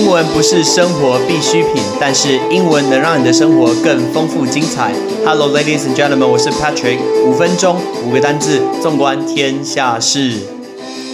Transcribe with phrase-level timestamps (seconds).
[0.00, 4.94] 英文不是生活必需品，但是英文能让你的生活更丰富精彩。
[5.26, 6.98] Hello, ladies and gentlemen，我是 Patrick。
[7.26, 10.40] 五分钟，五个单字，纵观天下事。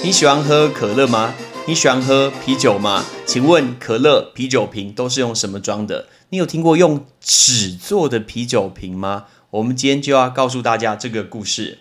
[0.04, 1.34] 你喜欢喝可乐吗？
[1.66, 3.04] 你喜欢喝啤酒吗？
[3.26, 6.06] 请问可乐、啤酒瓶都是用什么装的？
[6.28, 9.24] 你有听过用纸做的啤酒瓶吗？
[9.50, 11.78] 我们今天就要告诉大家这个故事。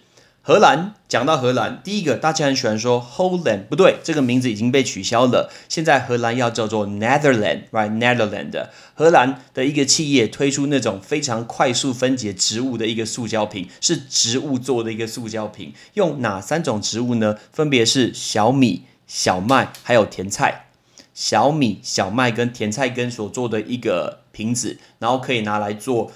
[0.48, 5.52] 荷兰讲到荷兰，第一个大家很喜欢说 Holland，不对，这个名字已经被取消了。
[5.68, 15.74] 现在荷兰要叫做 Netherland，right？Netherland，荷兰的一个企业推出那种非常快速分解植物的一个塑胶瓶，是植物做的一个塑胶瓶。
[15.96, 17.40] 用哪三种植物呢？
[17.52, 20.68] 分别是小米、小麦还有甜菜。
[21.16, 26.12] 小米、小麦跟甜菜根所做的一个瓶子，然后可以拿来做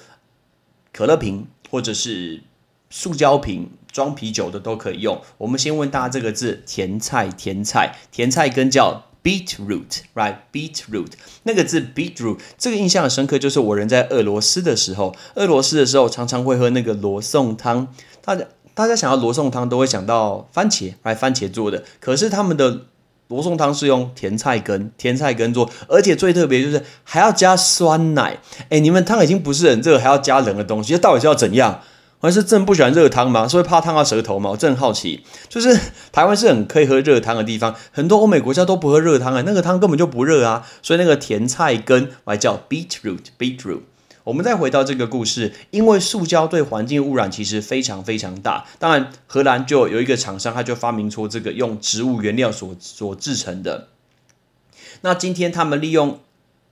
[0.94, 2.44] 可乐瓶或者是
[2.92, 3.72] 塑胶瓶。
[3.92, 5.22] 装啤酒的都可以用。
[5.38, 11.12] 我们先问大家这个字，甜菜，甜菜，甜菜根叫 beetroot，right？beetroot
[11.44, 17.88] 那个字 beetroot，这个印象很深刻，就是我人在俄罗斯的时候，俄罗斯的时候常常会喝那个罗宋汤。
[18.24, 21.84] 大家大家想要罗宋汤，都会想到番茄，来番茄做的。
[22.00, 22.86] 可是他们的
[23.28, 28.40] 罗宋汤是用甜菜根，甜菜根做，而且最特别就是还要加酸奶。
[28.70, 31.82] 哎，你们汤已经不是很热，还要加冷的东西，到底是要怎样？
[32.22, 33.48] 还是真不喜欢热汤吗？
[33.48, 34.50] 是会怕烫到舌头吗？
[34.50, 35.24] 我真好奇。
[35.48, 35.80] 就是
[36.12, 40.68] 台湾是很可以喝热汤的地方，很多欧美国家都不喝热汤啊，那个汤根本就不热啊。
[40.82, 43.82] 所以那个甜菜根我还叫 beetroot，beetroot。
[44.26, 48.66] 我们再回到这个故事，因为塑胶对环境污染其实非常非常大。
[48.78, 53.88] 当然，荷兰就有一个厂商，他就发明出这个用植物原料所所制成的。
[55.02, 56.20] 那今天他们利用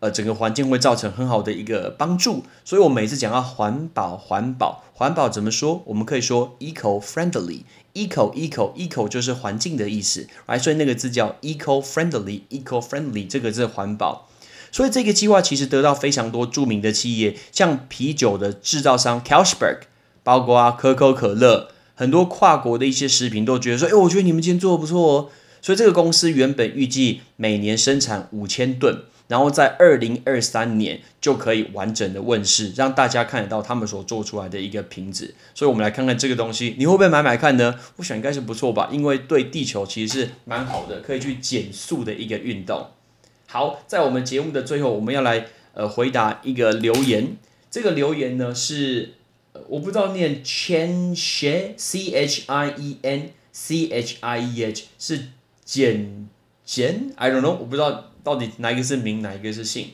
[0.00, 5.82] 呃，整个环境会造成很好的一个帮助，所以我每次讲到环保，环保，环保怎么说？
[5.84, 14.26] 我们可以说 eco-friendly，eco-eco-eco 就是环境的意思，来，所以那个字叫 eco-friendly，eco-friendly 这个字环保。
[14.72, 19.80] 所以这个计划其实得到非常多著名的企业，像啤酒的制造商 Carlsberg，
[20.22, 25.28] 包括啊可口可乐，很多跨国的一些食品都觉得说，哎，我觉得你们今天做的不错哦。
[25.60, 29.02] 所以这个公司原本预计每年生产五千吨。
[29.30, 35.32] 然后在二零二三年就可以完整的问世，让大家看得到他们所做出来的一个瓶子。
[35.54, 37.78] 所以，我们来看看这个东西，你会不会买买看呢？
[37.94, 42.88] 我想应该是不错吧，因为对地球其实是蛮好的，可以去减速的一个运动。
[43.46, 47.36] 好，在我们节目的最后，我们要来呃回答一个留言。
[47.70, 49.14] 这个留言呢是
[49.68, 55.26] 我不知道念 Chen Xie C H I E N C H I E H 是
[55.64, 56.28] 简
[56.70, 58.12] 简 I don't know，我不知道。
[58.22, 59.88] 到底哪一个是名，哪一个是姓？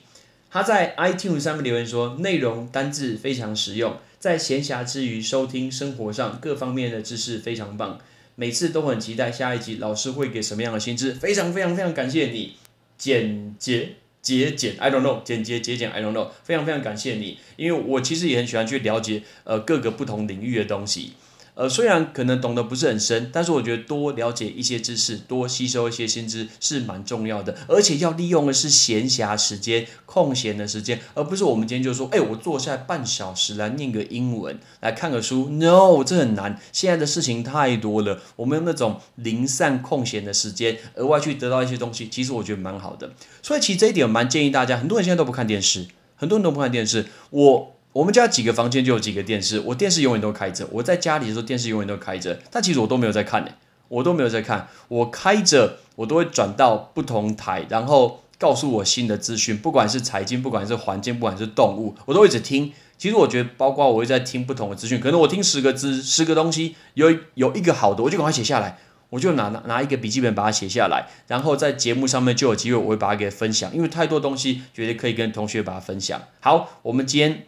[0.50, 7.99] 他在 iTunes 上面留言说，内容单字非常实用，在闲暇之余收听，生活上各方面的知识非常棒，
[8.34, 12.56] 每次都很期待下一集老师会给什么样的新知，非常非常非常感谢你，
[12.99, 21.12] 简洁节俭，I don't know，简洁节俭，I don't know，非常非常感谢你，因为我其实也很喜欢去了解呃各个不同领域的东西。
[21.56, 27.56] 呃，虽然可能懂得不是很深，但是我觉得多了解一些知识，多吸收一些新知是蛮重要的。
[27.67, 35.49] 而且要利用的是闲暇时间、空闲的时间，而不是我们今天就说，哎，我坐下来半小时来念个英文，来看个书。
[35.49, 36.61] No，这很难。
[36.73, 43.12] 现在的事情太多了，我们用那种零散空闲的时间，额外去得到一些东西，其实我觉得蛮好的。
[43.41, 45.87] 所以其实这一点我蛮建议大家，很多人现在都不看电视，
[46.17, 47.06] 很多人都不看电视。
[47.31, 47.75] 我。
[47.96, 50.69] 我们家几个房间就有几个电视，我电视永远都开着。
[50.70, 53.50] 我在家里的时候，电视永远都开着，但其实我都没有在看呢，
[53.88, 54.69] 我都没有在看。
[54.88, 62.70] 我开着，我都会转到不同台，然后告诉我新的资讯，不管是财经，不管是环境，不管是动物，我都一直听。
[62.98, 68.76] 其实我觉得，包括我会在听不同的资讯，可能我听十个资十个东西，有有一个好的，我就赶快写下来，
[69.08, 76.20] 我就拿拿拿一个笔记本把它写下来，然后在节目上面就有机会我会把它给分享，因为太多东西，觉得可以跟同学把它分享。
[76.40, 77.46] 好，我们今天。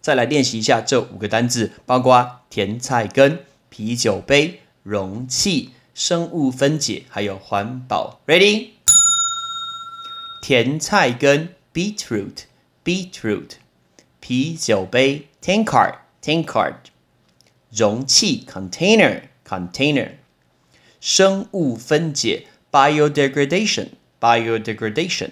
[0.00, 8.20] 再来练习一下这五个单字，包括甜菜根、啤酒杯、容器、生物分解，还有环保。
[8.26, 8.70] Ready？
[10.42, 13.50] 甜菜根 （beetroot），beetroot；
[14.20, 16.76] 啤酒杯 （tankard），tankard；
[17.70, 20.12] 容器 （container），container；
[20.98, 25.28] 生物分解 （biodegradation），biodegradation；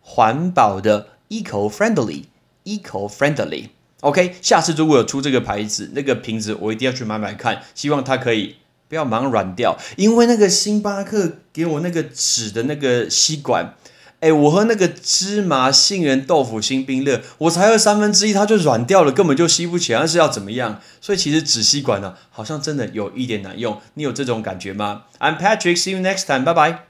[0.00, 3.70] 环保的 （eco-friendly），eco-friendly。
[4.00, 8.54] OK，下次如果有出这个牌子、那个瓶子，我一定要去买买看，希望它可以
[8.88, 9.76] 不要忙软掉。
[9.96, 13.74] 因为那个星巴克给我那个纸的那个吸管，
[14.20, 20.80] 哎，我喝那个芝麻杏仁豆腐新冰乐，我才喝三分之一，它就软掉了，根本就吸不起来，是要怎么样？
[21.00, 23.80] 所以其实纸吸管呢，好像真的有一点难用。
[23.94, 26.87] 你有这种感觉吗？I'm Patrick，see you next time，拜拜。